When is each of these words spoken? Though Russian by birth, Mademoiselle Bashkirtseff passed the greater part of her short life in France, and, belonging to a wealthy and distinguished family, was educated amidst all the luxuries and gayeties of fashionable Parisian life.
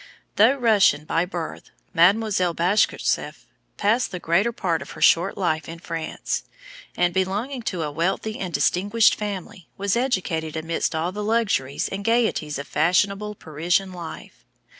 Though 0.35 0.55
Russian 0.55 1.05
by 1.05 1.25
birth, 1.25 1.69
Mademoiselle 1.93 2.55
Bashkirtseff 2.55 3.45
passed 3.77 4.09
the 4.09 4.17
greater 4.17 4.51
part 4.51 4.81
of 4.81 4.93
her 4.97 4.99
short 5.01 5.37
life 5.37 5.69
in 5.69 5.77
France, 5.77 6.41
and, 6.97 7.13
belonging 7.13 7.61
to 7.69 7.83
a 7.83 7.91
wealthy 7.91 8.39
and 8.39 8.51
distinguished 8.51 9.13
family, 9.13 9.67
was 9.77 9.95
educated 9.95 10.55
amidst 10.57 10.95
all 10.95 11.11
the 11.11 11.23
luxuries 11.23 11.87
and 11.87 12.03
gayeties 12.03 12.57
of 12.57 12.67
fashionable 12.67 13.35
Parisian 13.35 13.93
life. 13.93 14.43